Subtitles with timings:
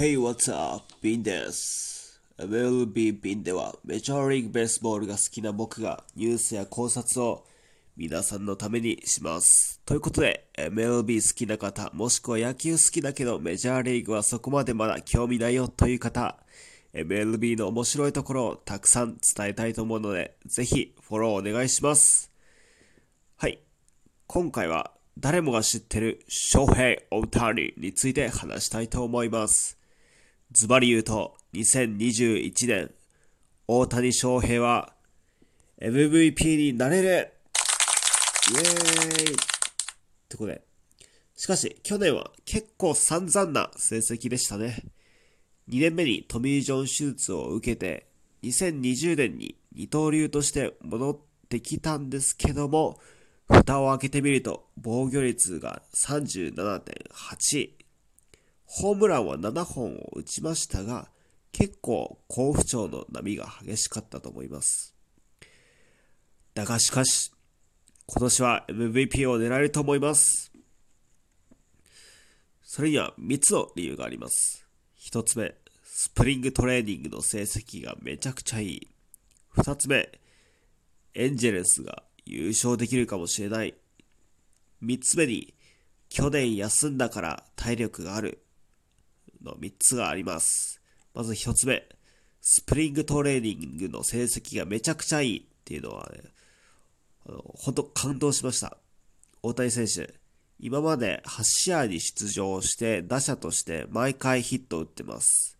[0.00, 0.82] Hey, what's up?
[1.02, 2.22] ビンです。
[2.38, 7.44] MLB ビンではメジャーリーグベースボールが好きな僕がニュースや考察を
[7.98, 9.78] 皆さんのためにします。
[9.84, 16.38] ということで、MLB 好きな方、もしくは野球好きだけどメジャーリーグはそこまでまだ興味ないよという方、
[16.94, 22.30] MLB の面白いところをたくさん伝えたいと思うので、ぜひフォローお願いします。
[23.36, 23.58] はい。
[24.26, 29.78] 今回は誰もが知ってる翔平オータニについて話したいと思います。
[30.52, 32.90] ズバリ言うと、2021年、
[33.68, 34.94] 大谷翔平は
[35.80, 39.36] MVP になれるイエーイっ
[40.28, 40.62] てことで。
[41.36, 44.82] しかし、去年は結構散々な成績でしたね。
[45.68, 48.08] 2年目にトミー・ジョン手術を受けて、
[48.42, 52.98] 2020年に二刀流として戻ってきたんですけども、
[53.48, 57.79] 蓋を開けてみると、防御率が37.8。
[58.72, 61.08] ホームランは7本を打ちましたが、
[61.50, 64.94] 結構好不調の波が激しかったと思います。
[66.54, 67.32] だがしかし、
[68.06, 70.52] 今年は MVP を狙えると思います。
[72.62, 74.64] それには3つの理由があります。
[75.00, 78.88] 1つ目、スプリングトレーニングの成績がめちゃくちゃいい。
[79.56, 80.20] 2つ目、
[81.14, 83.74] エンジェルスが優勝できるかもしれない。
[84.84, 85.54] 3つ目に、
[86.08, 88.44] 去年休んだから体力がある。
[89.42, 90.80] の3つがあります。
[91.14, 91.86] まず1つ目、
[92.40, 96.22] スプリングトレーニングの成績がめちゃくちゃいいっていうのはね、
[97.26, 98.76] あの本当感動しました。
[99.42, 100.14] 大谷選手、
[100.58, 105.58] 今まで8試合に出場して打者として毎回ヒットを打ってます。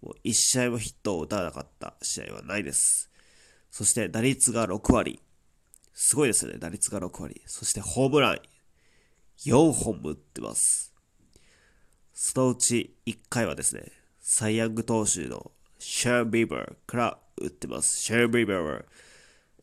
[0.00, 3.10] もう1試合もヒットを打たなかった試合はないです。
[3.70, 5.20] そして打率が6割。
[5.92, 7.42] すごいですね、打率が6割。
[7.46, 8.40] そしてホームラン
[9.46, 10.94] 4本も打ってます。
[12.20, 17.96] そのうち1回はですね、サイヤング投手のシェーン・ビーバーから打ってます。
[17.96, 18.82] シェーン・ビーバーは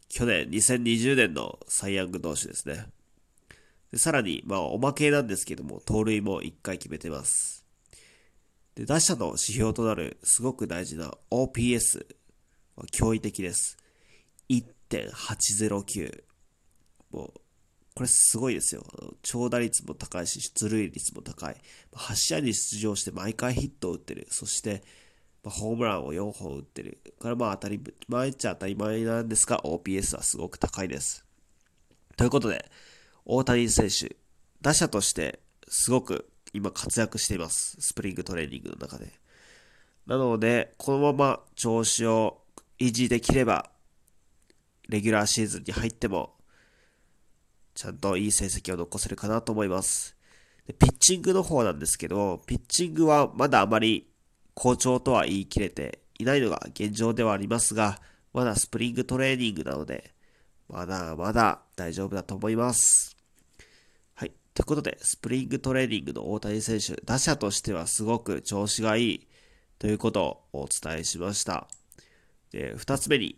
[0.07, 2.85] 去年2020年のサイヤング投手ですね。
[3.91, 7.65] でさらに、まあおまけなんですけども、盗塁も1回決めてます。
[8.75, 12.05] で、打者の指標となるすごく大事な OPS
[12.77, 13.75] は驚異的です。
[14.49, 16.23] 1.809。
[17.11, 17.33] もう、
[17.95, 18.83] これすごいですよ。
[19.21, 21.55] 長打率も高いし、出塁率も高い。
[21.93, 24.27] 8試合に出場して毎回ヒットを打ってる。
[24.29, 24.83] そして、
[25.43, 26.99] ま、ホームランを4本打ってる。
[27.21, 31.25] からまあ当たり前っちゃ当たり前なんですが、OPS はすごく高いです。
[32.17, 32.69] ということで、
[33.23, 34.17] 大谷選手、
[34.61, 35.39] 打者として
[35.69, 37.77] すごく今活躍しています。
[37.79, 39.13] スプリングトレーニングの中で。
[40.05, 42.41] なので、このまま調子を
[42.77, 43.71] 維持できれば、
[44.89, 46.34] レギュラーシーズンに入っても、
[47.75, 50.15] ちゃんといい成績を残せるかなと思います。
[50.65, 54.07] でピッチングの方なんですけど、ピッチングはまだあまり
[54.55, 57.99] 好調とは言い切れていないのが現状ではありますが、
[58.33, 60.13] まだスプリングトレーニングなので、
[60.69, 63.15] まだまだ大丈夫だと思います。
[64.15, 64.31] はい。
[64.53, 69.27] ということで、スプリングトレーニングの大谷選手、打者としてはすごく調子がいい
[69.77, 71.67] ということをお伝えしました。
[72.51, 73.37] で、二つ目に、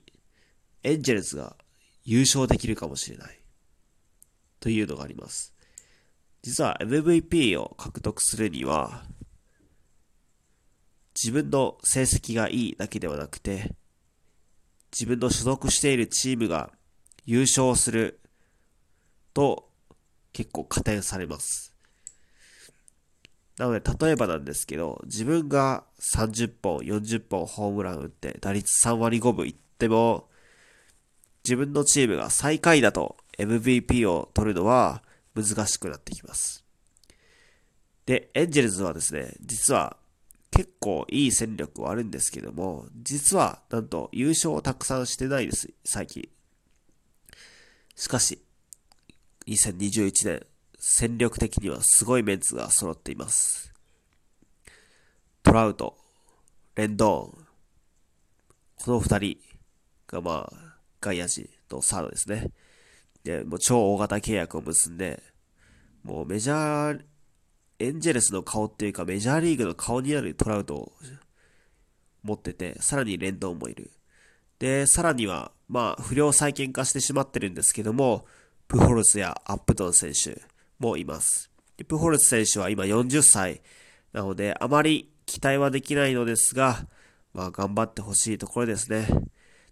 [0.83, 1.57] エンジェルスが
[2.05, 3.36] 優勝できるかもしれない。
[4.67, 5.53] というのがあります。
[6.41, 9.05] 実は MVP を獲得するには、
[11.15, 13.73] 自分の成績がいいだけではなくて、
[14.91, 16.73] 自分の所属しているチームが
[17.25, 18.19] 優勝する
[19.33, 19.69] と
[20.33, 21.73] 結構加点されます。
[23.57, 30.27] なので、例えばなんですけど、自分が30本、40本ホームラン打って、打率3割5分いっても、
[31.45, 35.03] 自分のチームが最下位だと MVP を取るのは
[35.35, 36.63] 難しくなってきます。
[38.05, 39.97] で、エンジェルズはですね、実は
[40.51, 46.29] 結構いい戦力はあるんですけども、実はなんと優勝をたくさんしてないです、最近。
[47.95, 48.41] しかし、
[49.47, 50.45] 2021年、
[50.79, 53.73] 戦力的にはすごいメンツが揃っています。
[55.43, 55.97] トラウト、
[56.75, 57.47] レンドーン、
[58.77, 59.37] この二人
[60.07, 62.51] がまあ、外野手とサードですね。
[63.27, 65.21] で、もう超大型契約を結んで、
[66.01, 67.03] もうメジャー、
[67.79, 70.93] エンジェルスの顔っていうかメジャーリーグの顔になるトラウトを
[72.23, 73.91] 持ってて、さらにレンドンもいる。
[74.59, 78.25] で、さらには、まあ、不良再建化してしまってるんですけども、
[78.69, 80.41] プホルスやアップトン選手
[80.79, 81.51] もいます。
[81.75, 83.61] でプホルス選手は今40歳
[84.13, 86.87] なので、あまり期待はできないのですが、
[87.33, 89.05] まあ、頑張ってほしいところですね。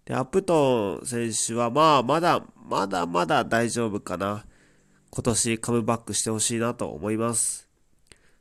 [0.06, 4.46] で、アプトン選手は、まあ、まだ、まだまだ大丈夫かな。
[5.10, 7.68] 今年カムバックしてほしいなと思います。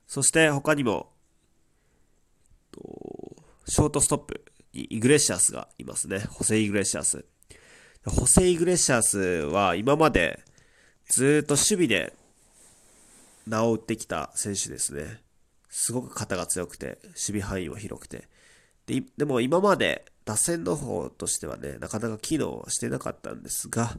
[0.07, 1.11] そして他にも、
[3.67, 6.19] ショートストップにイグレシアスがいますね。
[6.19, 7.25] ホセイ・グレシアス。
[8.05, 10.41] ホセイ・グレシアスは今まで
[11.09, 12.13] ずっと守備で
[13.47, 15.23] 名を打ってきた選手ですね。
[15.71, 18.29] すごく肩が強くて、守備範囲も広くて。
[18.87, 23.99] ででも今まで打線の方としてはね、なかなか機能してなかったんですが、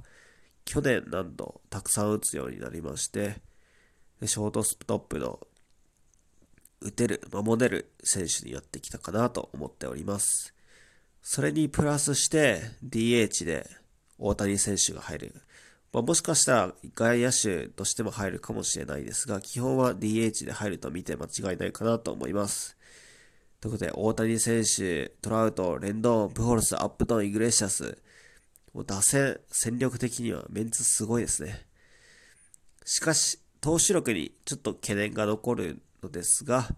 [0.65, 3.41] 去年何度たくさん打つようになりまして、
[4.25, 5.39] ショートストップの
[6.81, 10.53] 打てる、守れる選手になってきたかなと思っております。
[11.21, 13.67] それにプラスして DH で
[14.17, 15.41] 大谷選手が入る。
[15.91, 22.74] まあ、もしかしたら外野手としても入るかもしれないですが、基本は DH で入ると見て間違いないかなと思います。
[23.65, 27.97] ということで、大谷選手、トラウト、レンドン、プホルス、アップトン、イグレシャス、
[28.75, 31.65] もう打線、戦力的にはメンツすごいですね。
[32.85, 36.75] しかし、投手力にちょっと懸念が残るのですが、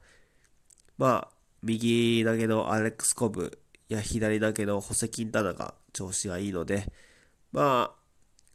[0.97, 1.29] まあ、
[1.61, 6.89] 右投げのアレックス・コブや左投げのホセ・キンタナが調子がいいので、
[7.51, 7.95] まあ、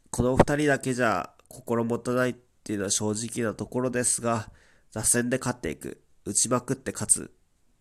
[0.09, 4.49] この二人だけじゃ心もたないっていうのは正直なところですが、
[4.91, 7.31] 打線で勝っていく、打ちまくって勝つ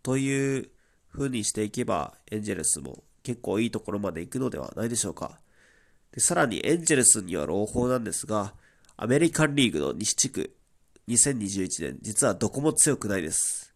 [0.02, 0.70] という
[1.12, 5.40] 風にしていけば、エンジェルスも結構いいところまで行くのではないでしょうか。
[6.12, 8.54] でさらにエンジェルスには朗報なんですが、
[8.96, 10.54] アメリカンリーグの西地区
[11.08, 13.74] 2021年、実はどこも強くないです。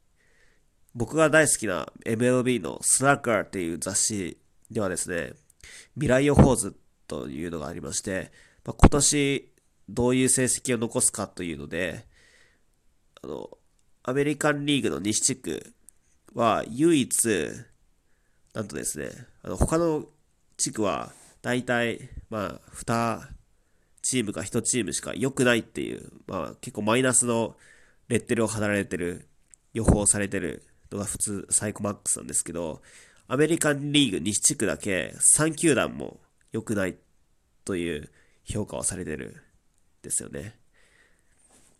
[0.94, 4.38] 僕が大好きな MLB のスラッガーっていう雑誌
[4.70, 5.34] ではですね、
[5.94, 6.76] 未来予報図
[7.06, 8.32] というのがありまして、
[8.64, 9.52] まあ、今年
[9.88, 12.06] どういう成績を残すかというので、
[13.23, 13.50] あの、
[14.02, 15.75] アメリカンリーグの西地区
[16.36, 17.48] は唯一、
[18.52, 19.08] なんとですね、
[19.42, 20.04] あの他の
[20.58, 23.26] 地区は大体、まあ、2
[24.02, 27.56] チームか1チームしか良くないっていう、まあ結構マイナスの
[28.08, 29.26] レッテルを貼られてる、
[29.72, 30.62] 予報されてる
[30.92, 32.82] のが普通サイコマックスなんですけど、
[33.28, 36.20] アメリカンリーグ西地区だけ3球団も
[36.52, 36.96] 良くない
[37.64, 38.10] という
[38.44, 39.34] 評価をされてるん
[40.02, 40.54] ですよね。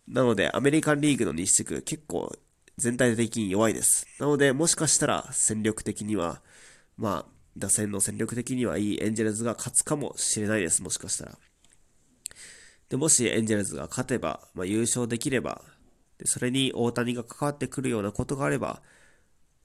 [0.07, 2.35] なので、アメリカンリーグの西地区結構
[2.77, 4.05] 全体的に弱いです。
[4.19, 6.41] なので、もしかしたら戦力的には、
[6.95, 10.83] まあ、打線の戦力的にはいいエンジェルズが勝つかもしれないです。
[10.83, 11.37] もしかしたら。
[12.89, 15.63] で、もしエンジェルズが勝てば、まあ、優勝できれば、
[16.19, 18.81] で、それに大谷が関わってくるようなことがあれば、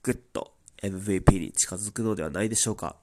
[0.03, 2.97] ぐっと MVP に近づくのではないでしょうか。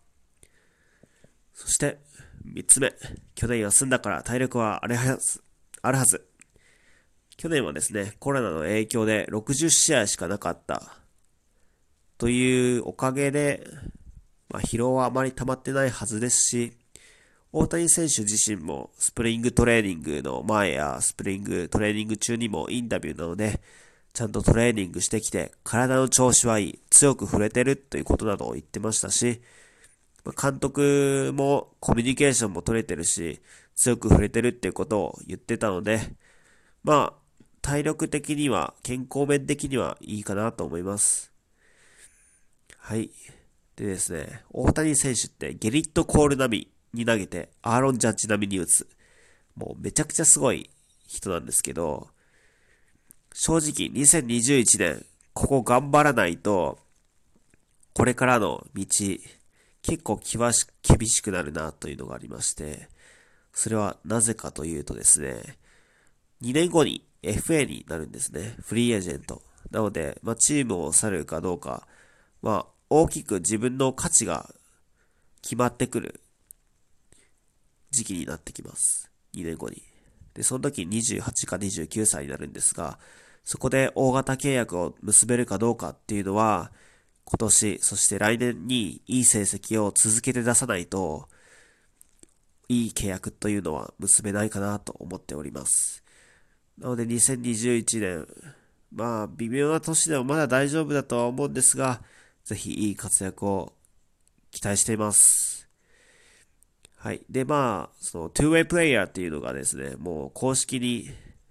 [1.53, 1.99] そして、
[2.43, 2.93] 三つ目。
[3.35, 5.43] 去年休んだから体力はあるはず。
[5.81, 6.28] あるはず。
[7.39, 10.97] 去年はですね、コロナの影響で60試合しかなかった。
[12.17, 13.65] というおかげで、
[14.49, 16.73] まあ、疲労はあまり溜まってないはずですし、
[17.53, 23.61] 大谷選手自身もスプリングトレーニングの前やスプリングトレーニング中にもインタビューなので、
[24.11, 29.41] ちゃんとトレーニングしてきて、体の調子はいい、強く触れてるということなどを言ってましたし、
[30.37, 33.39] 監督もコミュニケーションも取れてるし、
[33.75, 36.01] 強く触れてるっていうことを言ってたので、
[36.83, 37.18] まあ、
[37.69, 41.31] 体力的には、健康面的にはいいかなと思います。
[42.79, 43.11] はい。
[43.75, 48.89] でですね、大谷選手ってゲリット・コール並みに投げて、アーロン・ジャッジ並みに打つ。
[49.55, 50.71] もうめちゃくちゃすごい
[51.05, 52.07] 人なんですけど、
[53.35, 56.79] 正直2021年、ここ頑張らないと、
[57.93, 58.83] これからの道、
[59.83, 62.89] 結構厳しくなるなというのがありまして、
[63.53, 65.59] それはなぜかというとですね、
[66.41, 68.55] 2年後に FA になるんですね。
[68.61, 69.41] フリーエージェント。
[69.71, 71.87] なので、まあ、チームを去るかどうか、
[72.41, 74.49] まあ、大きく自分の価値が
[75.41, 76.21] 決まってくる
[77.91, 79.11] 時期になってきます。
[79.35, 79.83] 2年後に。
[80.33, 82.99] で、その時28か29歳になるんですが、
[83.43, 86.71] そこで大型契約を結べるかどうかっていうのは、
[87.25, 91.29] 今年、そして来年にいい成績を続けて出さないと、
[92.67, 96.03] いい契約というのは結べないかなと思っております。
[96.79, 98.27] なので2021年、
[98.91, 102.01] まあ微妙な年でもまだ大丈夫だとは思うんですが、
[102.45, 103.73] ぜひいい活躍を
[104.51, 105.69] 期待しています。
[106.95, 107.21] はい。
[107.29, 111.09] で、まあ、その、トゥーウェイプレイヤーっていうのがですね、もう公式に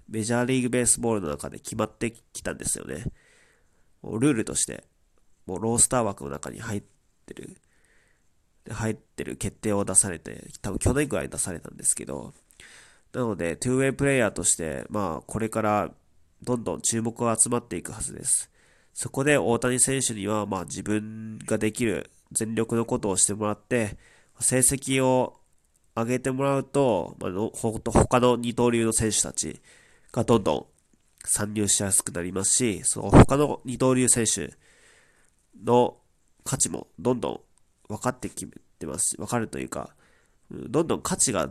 [0.09, 3.05] メジャーリーグベースボールの中で決まってきたんですよね。
[4.03, 4.85] もうルールとして、
[5.47, 6.83] もうロースター枠の中に入っ
[7.25, 7.57] てる、
[8.71, 12.35] 入ってる決定を出されて、多分去年ぐらい出されたんですけど、
[13.13, 15.91] なので、トゥーウェイプレイヤーとして、まあ、これから
[16.43, 18.51] どんどん注目が集まっていくはずです。
[18.93, 23.97] そこで大谷選手には、まあ自分ができる全力のことをしてもらって、
[24.41, 25.41] 成績を
[25.95, 29.61] 上げてもらうと、まあ、他の二刀流の選手たち
[30.13, 30.67] がどんどん
[31.25, 34.53] 参入しやすくなりますし、その他の二刀流選手
[35.65, 35.97] の
[36.45, 37.41] 価値もどんどん
[37.89, 38.47] 分かってき
[38.79, 39.91] てます分かるというか、
[40.51, 41.49] どんどん価値が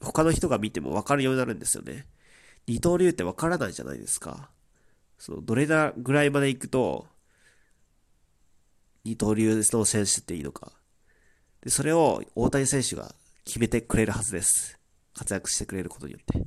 [0.00, 2.06] 他の人が見ても分かるようになるんですよね。
[2.66, 4.50] 二刀流って分からないじゃないですか。
[5.18, 7.06] その、どれだぐらいまで行くと、
[9.04, 10.72] 二刀流の選手っていいのか。
[11.62, 13.14] で、それを大谷選手が
[13.44, 14.78] 決めてくれるはずです。
[15.14, 16.46] 活躍してくれることによって。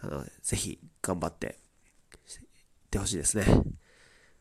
[0.00, 1.54] あの、ぜひ頑張っていっ
[2.90, 3.44] てほしいですね。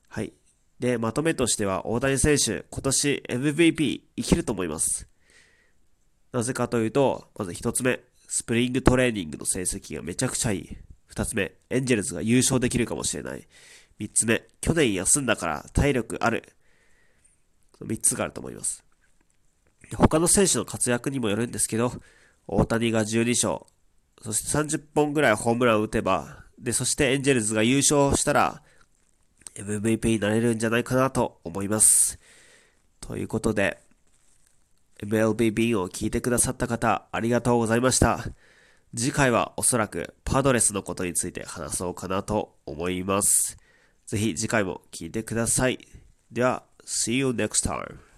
[0.07, 0.33] はい。
[0.79, 5.07] で、まとめとしては、大谷選手、今年 MVP 生きると思います。
[6.31, 8.01] なぜかというと、まず一つ目、
[8.33, 10.77] スプリングトレーニングの成績がめちゃくちゃいい。
[11.07, 13.45] 二つ目、エンジェルスが優勝できるかもしれない。
[13.99, 16.53] 三つ目、去年休んだから体力ある。
[17.81, 18.85] 三つがあると思います。
[19.97, 21.91] 他の選手の活躍にもよるんですけど、
[22.47, 23.65] 大谷が12勝、
[24.21, 28.63] そして30本ぐらいホームランを打てば、で、そしてエンジェルスが優勝したら、
[29.55, 32.17] MVP になれるんじゃないかなと思います。
[33.01, 33.81] ということで、
[35.03, 38.25] MLBB を聞いてくださった方、ありがとうございました。
[38.95, 43.57] 次回はおそらくパドレスのことについて話そうかなと思います。
[44.05, 45.79] ぜひ次回も聞いてください。
[46.31, 48.10] では、See you next time.